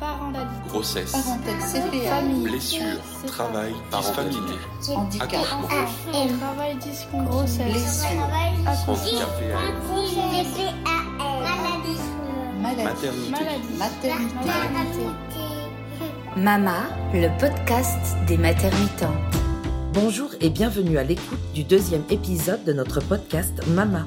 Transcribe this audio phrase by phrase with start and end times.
[0.00, 4.38] parentalité, grossesse, parentèle, CPA, famille, blessure, travail, parentalité,
[4.96, 8.08] handicap, travail discontinué, blessure,
[8.88, 9.46] handicapé,
[12.62, 15.06] maladie, maternité, maladie, maternité.
[16.36, 16.80] Mama,
[17.12, 19.10] le podcast des maternitantes.
[19.92, 24.06] Bonjour et bienvenue à l'écoute du deuxième épisode de notre podcast Mama.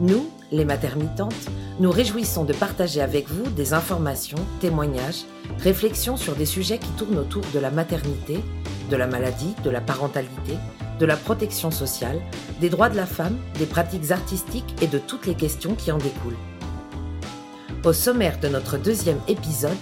[0.00, 1.34] Nous, les maternitantes,
[1.80, 5.24] nous réjouissons de partager avec vous des informations, témoignages,
[5.60, 8.40] réflexions sur des sujets qui tournent autour de la maternité,
[8.90, 10.54] de la maladie, de la parentalité,
[10.98, 12.20] de la protection sociale,
[12.60, 15.98] des droits de la femme, des pratiques artistiques et de toutes les questions qui en
[15.98, 16.36] découlent.
[17.84, 19.72] Au sommaire de notre deuxième épisode,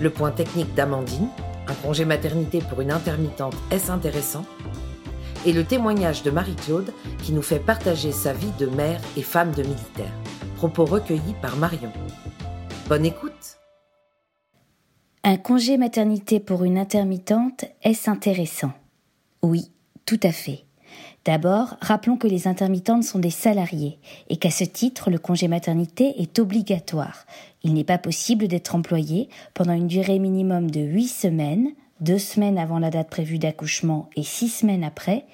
[0.00, 1.28] le point technique d'Amandine,
[1.68, 4.44] un congé maternité pour une intermittente, est-ce intéressant?
[5.46, 9.52] Et le témoignage de Marie-Claude qui nous fait partager sa vie de mère et femme
[9.52, 10.12] de militaire.
[10.56, 11.90] Propos recueillis par Marion.
[12.88, 13.58] Bonne écoute
[15.24, 18.72] Un congé maternité pour une intermittente, est-ce intéressant?
[19.42, 19.70] Oui,
[20.04, 20.64] tout à fait.
[21.24, 26.20] D'abord, rappelons que les intermittentes sont des salariés et qu'à ce titre, le congé maternité
[26.20, 27.24] est obligatoire.
[27.62, 31.68] Il n'est pas possible d'être employé pendant une durée minimum de 8 semaines,
[32.00, 35.24] deux semaines avant la date prévue d'accouchement et six semaines après,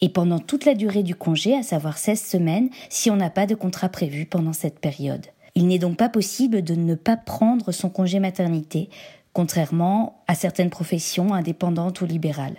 [0.00, 3.46] et pendant toute la durée du congé, à savoir 16 semaines, si on n'a pas
[3.46, 5.26] de contrat prévu pendant cette période.
[5.54, 8.88] Il n'est donc pas possible de ne pas prendre son congé maternité,
[9.32, 12.56] contrairement à certaines professions indépendantes ou libérales.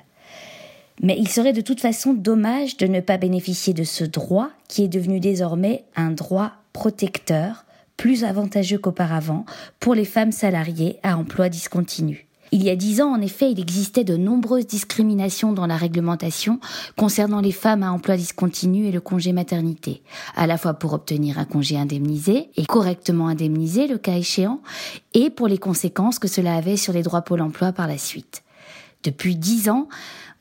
[1.02, 4.84] Mais il serait de toute façon dommage de ne pas bénéficier de ce droit qui
[4.84, 7.66] est devenu désormais un droit protecteur,
[7.98, 9.46] plus avantageux qu'auparavant
[9.80, 12.28] pour les femmes salariées à emploi discontinu.
[12.54, 16.60] Il y a dix ans, en effet, il existait de nombreuses discriminations dans la réglementation
[16.98, 20.04] concernant les femmes à emploi discontinu et le congé maternité,
[20.36, 24.62] à la fois pour obtenir un congé indemnisé et correctement indemnisé le cas échéant,
[25.14, 28.44] et pour les conséquences que cela avait sur les droits Pôle emploi par la suite.
[29.04, 29.88] Depuis dix ans,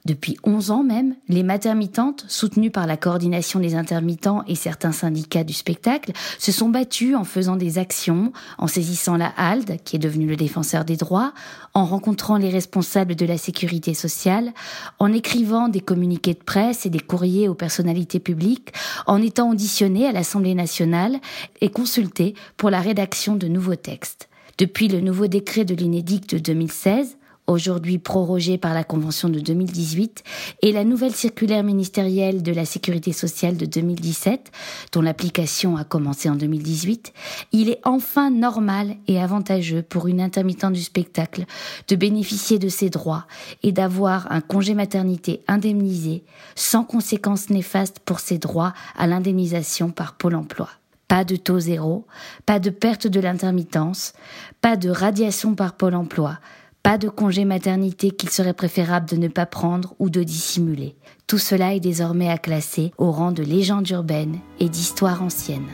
[0.07, 5.45] depuis 11 ans même, les maternitantes, soutenues par la coordination des intermittents et certains syndicats
[5.45, 10.01] du spectacle, se sont battues en faisant des actions, en saisissant la HALD, qui est
[10.01, 11.35] devenue le défenseur des droits,
[11.75, 14.53] en rencontrant les responsables de la sécurité sociale,
[14.99, 18.73] en écrivant des communiqués de presse et des courriers aux personnalités publiques,
[19.07, 21.19] en étant auditionnées à l'Assemblée nationale
[21.61, 24.29] et consultées pour la rédaction de nouveaux textes.
[24.57, 27.17] Depuis le nouveau décret de l'Unédic de 2016,
[27.51, 30.23] aujourd'hui prorogée par la Convention de 2018,
[30.63, 34.51] et la nouvelle circulaire ministérielle de la Sécurité sociale de 2017,
[34.93, 37.13] dont l'application a commencé en 2018,
[37.53, 41.45] il est enfin normal et avantageux pour une intermittente du spectacle
[41.89, 43.27] de bénéficier de ses droits
[43.63, 46.25] et d'avoir un congé maternité indemnisé
[46.55, 50.69] sans conséquences néfastes pour ses droits à l'indemnisation par Pôle emploi.
[51.09, 52.07] Pas de taux zéro,
[52.47, 54.13] pas de perte de l'intermittence,
[54.61, 56.39] pas de radiation par Pôle emploi,
[56.83, 60.97] pas de congé maternité qu'il serait préférable de ne pas prendre ou de dissimuler.
[61.27, 65.67] Tout cela est désormais à classer au rang de légende urbaine et d'histoire ancienne.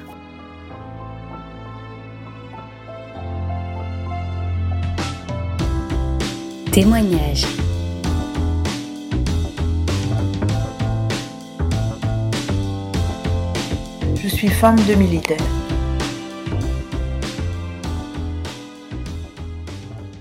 [6.72, 7.46] Témoignage.
[14.16, 15.65] Je suis femme de militaire.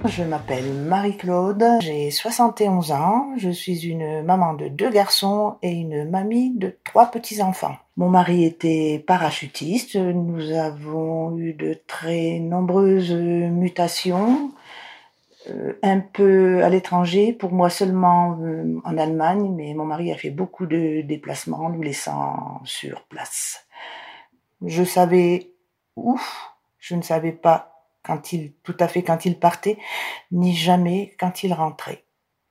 [0.08, 6.08] Je m'appelle Marie-Claude, j'ai 71 ans, je suis une maman de deux garçons et une
[6.08, 7.76] mamie de trois petits-enfants.
[7.98, 14.52] Mon mari était parachutiste, nous avons eu de très nombreuses mutations,
[15.50, 20.18] euh, un peu à l'étranger, pour moi seulement euh, en Allemagne, mais mon mari a
[20.18, 23.66] fait beaucoup de déplacements, nous laissant sur place.
[24.64, 25.50] Je savais
[25.96, 26.20] où,
[26.78, 27.75] je ne savais pas
[28.06, 29.78] quand il, tout à fait quand il partait,
[30.32, 32.06] ni jamais quand il rentrait.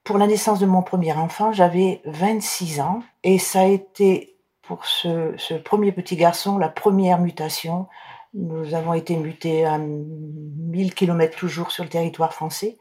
[0.05, 4.87] Pour la naissance de mon premier enfant, j'avais 26 ans et ça a été pour
[4.87, 7.87] ce, ce, premier petit garçon la première mutation.
[8.35, 12.79] Nous avons été mutés à 1000 km toujours sur le territoire français.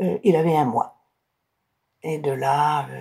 [0.00, 0.96] Euh, il avait un mois.
[2.02, 3.00] Et de là, euh,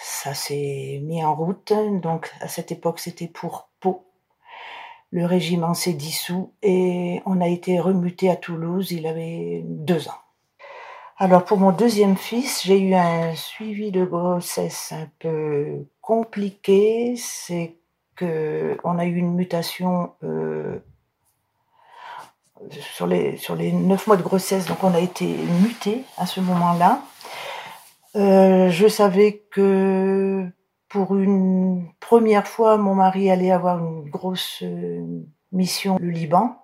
[0.00, 1.72] ça s'est mis en route.
[2.00, 4.06] Donc à cette époque, c'était pour Pau
[5.14, 8.90] le régiment s'est dissous et on a été remuté à Toulouse.
[8.90, 10.20] Il avait deux ans.
[11.18, 17.14] Alors pour mon deuxième fils, j'ai eu un suivi de grossesse un peu compliqué.
[17.16, 17.76] C'est
[18.16, 20.80] que on a eu une mutation euh,
[22.70, 25.26] sur les sur les neuf mois de grossesse, donc on a été
[25.62, 27.02] muté à ce moment-là.
[28.16, 30.44] Euh, je savais que
[30.94, 36.56] pour une première fois, mon mari allait avoir une grosse euh, mission, le Liban.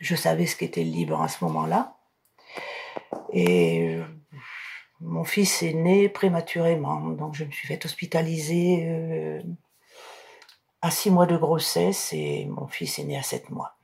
[0.00, 1.94] Je savais ce qu'était le Liban à ce moment-là.
[3.34, 3.98] Et
[4.98, 9.42] mon fils est né prématurément, donc je me suis fait hospitaliser euh,
[10.80, 13.76] à six mois de grossesse et mon fils est né à sept mois.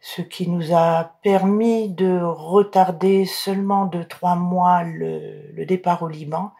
[0.00, 6.52] Ce qui nous a permis de retarder seulement de trois mois le, départ au Liban.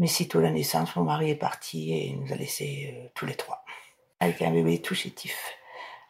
[0.00, 3.34] Mais sitôt la naissance, mon mari est parti et nous a laissés euh, tous les
[3.34, 3.66] trois.
[4.18, 5.36] Avec un bébé tout chétif.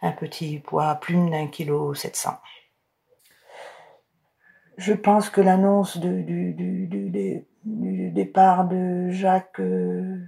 [0.00, 2.38] Un petit poids plus d'un kilo sept cents.
[4.76, 6.54] Je pense que l'annonce du,
[8.14, 10.24] départ de Jacques euh,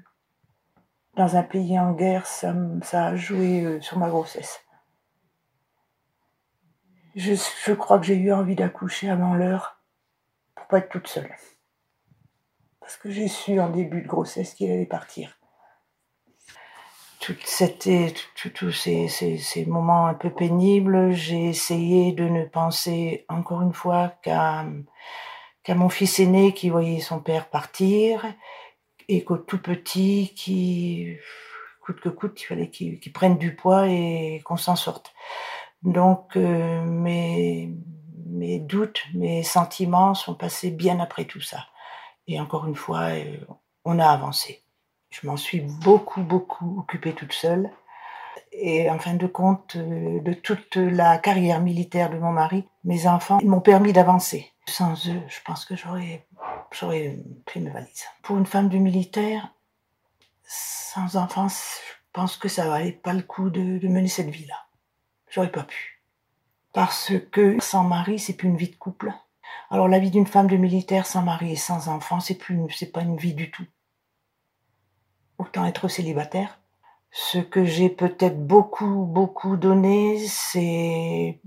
[1.15, 2.53] dans un pays en guerre, ça,
[2.93, 4.61] a joué euh, sur ma grossesse.
[7.15, 9.81] Je, crois que j'ai eu envie d'accoucher avant l'heure
[10.57, 11.33] pour pas être toute seule.
[12.83, 15.39] Parce que j'ai su en début de grossesse qu'il allait partir
[17.45, 18.13] c'était
[18.55, 24.15] tous ces, ces, moments un peu pénibles, j'ai essayé de ne penser encore une fois
[24.23, 24.67] qu'à
[25.63, 28.27] qu'à mon fils aîné qui voyait son père partir
[29.09, 31.17] et qu'au tout petit qui
[31.81, 35.15] coûte que coûte il fallait qu'il prenne du poids et qu'on s'en sorte.
[35.83, 37.71] Donc euh, mes
[38.27, 41.67] mes doutes, mes sentiments sont passés bien après tout ça.
[42.33, 43.37] Et encore une fois, euh,
[43.85, 44.63] on a avancé.
[45.11, 47.71] Je m'en suis beaucoup, beaucoup occupée toute seule.
[48.53, 53.07] Et en fin de compte, euh, de toute la carrière militaire de mon mari, mes
[53.07, 54.51] enfants m'ont permis d'avancer.
[54.67, 56.27] Sans eux, je pense que j'aurais,
[56.71, 58.07] j'aurais pris mes valises.
[58.23, 59.53] Pour une femme du militaire,
[60.47, 64.57] sans enfants, je pense que ça valait pas le coup de, de mener cette vie-là.
[65.29, 66.03] J'aurais pas pu.
[66.73, 69.13] Parce que sans mari, c'est plus une vie de couple.
[69.73, 72.93] Alors la vie d'une femme de militaire sans mari et sans enfant, c'est plus, c'est
[72.93, 73.65] pas une vie du tout
[75.39, 76.61] autant être célibataire.
[77.11, 81.41] Ce que j'ai peut-être beaucoup, beaucoup donné, c'est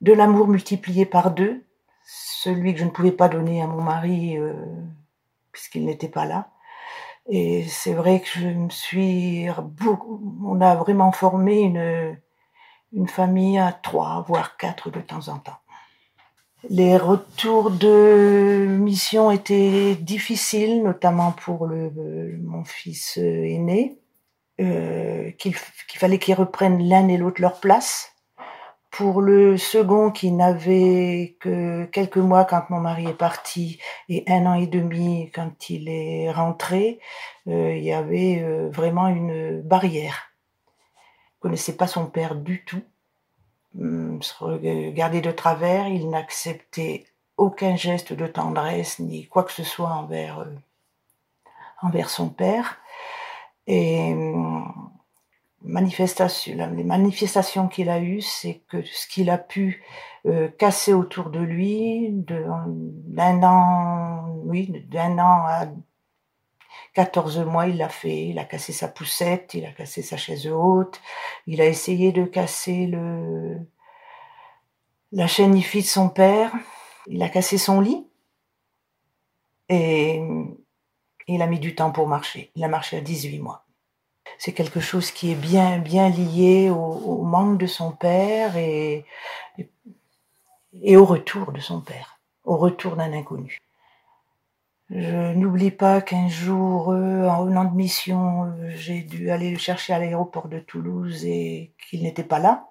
[0.00, 1.66] de l'amour multiplié par deux,
[2.04, 4.54] celui que je ne pouvais pas donner à mon mari euh,
[5.50, 6.52] puisqu'il n'était pas là.
[7.28, 12.16] Et c'est vrai que je me suis on a vraiment formé une,
[12.92, 15.58] une famille à trois, voire quatre de temps en temps.
[16.70, 23.98] Les retours de mission étaient difficiles, notamment pour le, mon fils aîné,
[24.60, 28.12] euh, qu'il fallait qu'ils reprennent l'un et l'autre leur place.
[28.90, 34.46] Pour le second qui n'avait que quelques mois quand mon mari est parti et un
[34.46, 37.00] an et demi quand il est rentré,
[37.48, 40.30] euh, il y avait euh, vraiment une barrière.
[41.36, 42.82] Il connaissait pas son père du tout
[43.76, 47.04] se regarder de travers, il n'acceptait
[47.36, 50.54] aucun geste de tendresse ni quoi que ce soit envers, euh,
[51.82, 52.78] envers son père.
[53.66, 54.90] Et hum,
[55.62, 59.82] manifestation, les manifestations qu'il a eues, c'est que ce qu'il a pu
[60.26, 65.66] euh, casser autour de lui, d'un an, oui, d'un an à
[66.94, 68.26] 14 mois, il l'a fait.
[68.26, 71.00] Il a cassé sa poussette, il a cassé sa chaise haute,
[71.46, 73.58] il a essayé de casser le,
[75.12, 76.52] la chaîne IFI de son père,
[77.06, 78.06] il a cassé son lit
[79.68, 80.20] et
[81.28, 82.50] il a mis du temps pour marcher.
[82.54, 83.64] Il a marché à 18 mois.
[84.38, 89.04] C'est quelque chose qui est bien, bien lié au, manque de son père et,
[90.82, 93.63] et au retour de son père, au retour d'un inconnu.
[94.94, 99.58] Je n'oublie pas qu'un jour, euh, en revenant de mission, euh, j'ai dû aller le
[99.58, 102.68] chercher à l'aéroport de Toulouse et qu'il n'était pas là.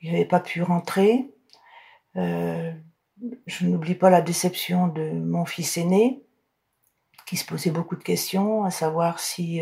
[0.00, 1.30] Il n'avait pas pu rentrer.
[2.16, 2.72] Euh,
[3.46, 6.22] je n'oublie pas la déception de mon fils aîné,
[7.26, 9.60] qui se posait beaucoup de questions, à savoir si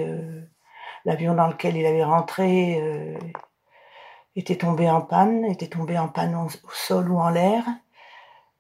[1.04, 2.80] l'avion dans lequel il avait rentré
[4.34, 7.64] était tombé en panne, était tombé en panne au sol ou en l'air.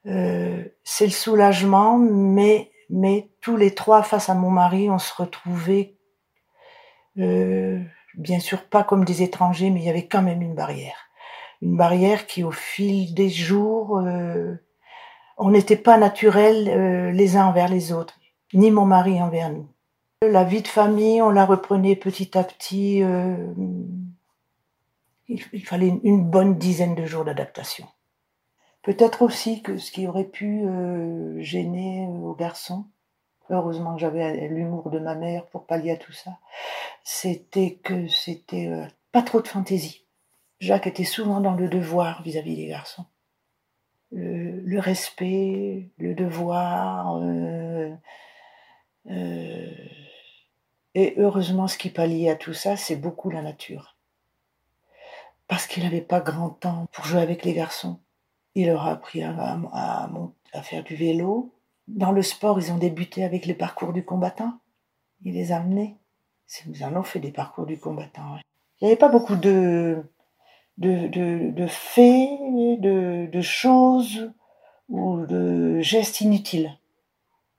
[0.06, 5.14] Euh, c'est le soulagement, mais, mais tous les trois face à mon mari, on se
[5.14, 5.94] retrouvait,
[7.18, 7.80] euh,
[8.14, 11.08] bien sûr pas comme des étrangers, mais il y avait quand même une barrière.
[11.62, 14.54] Une barrière qui, au fil des jours, euh,
[15.36, 18.18] on n'était pas naturels euh, les uns envers les autres,
[18.54, 19.68] ni mon mari envers nous.
[20.22, 23.02] La vie de famille, on la reprenait petit à petit.
[25.28, 27.86] Il, fallait une bonne dizaine de jours d'adaptation.
[28.82, 32.86] Peut-être aussi que ce qui aurait pu euh, gêner euh, aux garçons,
[33.50, 36.38] heureusement que j'avais l'humour de ma mère pour pallier à tout ça,
[37.04, 40.06] c'était que c'était euh, pas trop de fantaisie.
[40.60, 43.04] Jacques était souvent dans le devoir vis-à-vis des garçons.
[44.12, 47.22] Le, respect, le devoir.
[50.94, 53.96] et heureusement, ce qui palliait à tout ça, c'est beaucoup la nature.
[55.46, 58.00] Parce qu'il n'avait pas grand temps pour jouer avec les garçons
[58.60, 60.08] il leur a appris à,
[60.62, 61.54] faire du vélo.
[61.88, 64.58] Dans le sport, ils ont débuté avec les parcours du combattant.
[65.22, 65.96] Il les a amenés.
[66.66, 68.36] Nous en avons fait des parcours du combattant.
[68.80, 70.02] Il n'y avait pas beaucoup de,
[70.78, 72.30] faits,
[72.80, 74.32] de, choses
[74.88, 76.76] ou de gestes inutiles.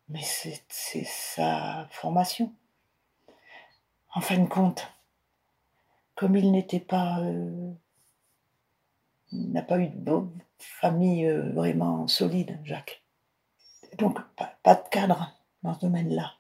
[0.10, 2.52] Mais c'est sa formation.
[4.14, 4.92] En fin de compte,
[6.16, 7.72] comme il n'était pas, euh,
[9.32, 9.98] n'a pas eu de
[10.64, 13.04] famille euh, vraiment solide, Jacques.
[13.98, 16.34] Donc pas, de cadre dans ce domaine-là.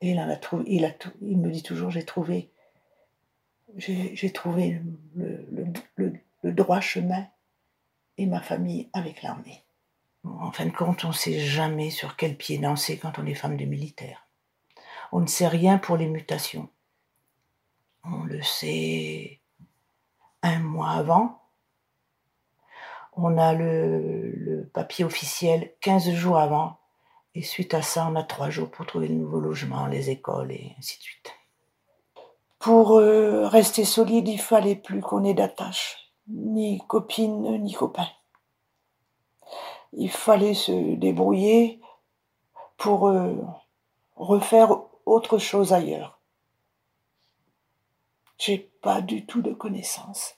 [0.00, 2.50] Et il en a trouvé, il a il me dit toujours, j'ai trouvé,
[3.76, 4.80] j'ai trouvé
[5.16, 6.12] le, le,
[6.42, 7.26] le droit chemin
[8.16, 9.64] et ma famille avec l'armée.
[10.24, 13.34] En fin de compte, on ne sait jamais sur quel pied danser quand on est
[13.34, 14.26] femme de militaire.
[15.12, 16.68] On ne sait rien pour les mutations.
[18.04, 19.40] On le sait
[20.42, 21.42] un mois avant.
[23.20, 26.78] On a le, papier officiel 15 jours avant.
[27.34, 30.52] Et suite à ça, on a trois jours pour trouver le nouveau logement, les écoles
[30.52, 31.32] et ainsi de suite.
[32.58, 38.08] Pour euh, rester solide, il fallait plus qu'on ait d'attache, ni copine, ni copain
[39.92, 41.80] il fallait se débrouiller
[42.76, 43.34] pour euh,
[44.16, 46.20] refaire autre chose ailleurs.
[48.38, 50.37] J'ai pas du tout de connaissances.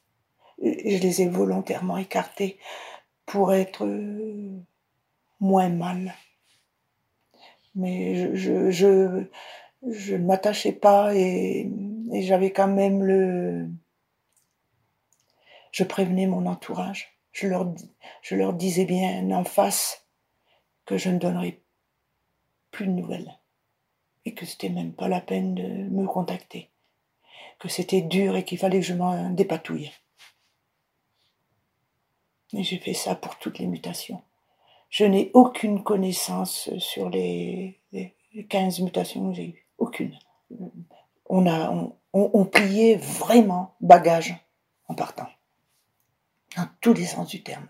[0.61, 2.59] Je les ai volontairement écartées
[3.27, 4.61] pour être euh,
[5.41, 6.15] moins mal.
[7.75, 9.27] Mais je,
[9.83, 11.71] ne m'attachais pas et,
[12.13, 13.69] j'avais quand même le...
[15.71, 17.73] Je prévenais mon entourage je leur,
[18.23, 20.07] je leur disais bien en face
[20.85, 21.61] que je ne donnerais
[22.71, 23.39] plus de nouvelles
[24.25, 26.71] et que c'était même pas la peine de me contacter,
[27.59, 29.91] que c'était dur et qu'il fallait que je m'en dépatouille.
[32.53, 34.23] Et j'ai fait ça pour toutes les mutations.
[34.89, 38.15] Je n'ai aucune connaissance sur les, les
[38.49, 39.67] 15 mutations que j'ai eues.
[39.79, 40.19] Aucune.
[41.29, 42.51] On a, on, on
[42.97, 44.35] vraiment bagage
[44.89, 45.29] en partant
[46.57, 47.67] dans tous les sens du terme.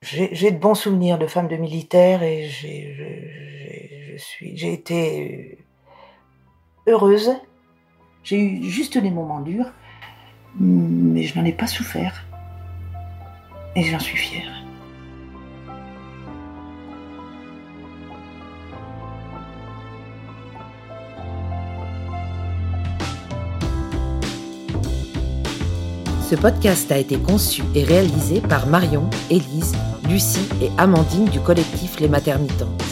[0.00, 4.16] J'ai de bons souvenirs de femmes de militaires et j'ai
[4.72, 5.58] été
[6.86, 7.32] heureuse.
[8.22, 9.72] J'ai eu juste des moments durs,
[10.54, 12.27] mais je n'en ai pas souffert.
[13.76, 14.58] Et j'en suis fière.
[26.28, 29.74] Ce podcast a été conçu et réalisé par Marion, Élise,
[30.10, 32.84] Lucie et Amandine du collectif Les Maternitantes.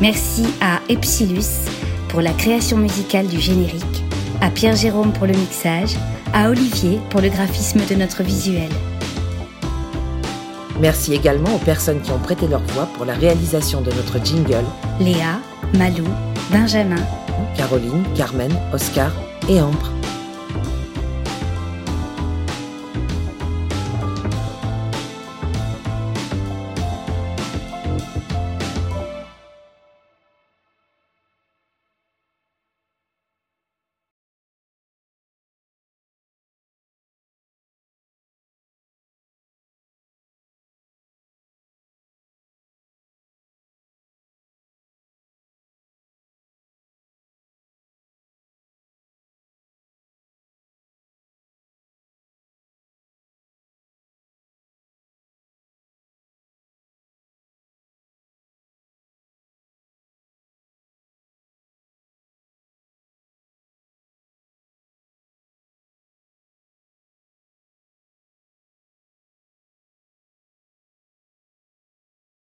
[0.00, 1.66] Merci à Epsilus
[2.10, 4.04] pour la création musicale du générique,
[4.40, 5.96] à Pierre-Jérôme pour le mixage,
[6.32, 8.70] à Olivier pour le graphisme de notre visuel.
[10.80, 14.64] Merci également aux personnes qui ont prêté leur voix pour la réalisation de notre jingle.
[14.98, 15.38] Léa,
[15.74, 16.08] Malou,
[16.50, 17.02] Benjamin,
[17.56, 19.12] Caroline, Carmen, Oscar
[19.48, 19.99] et Ambre.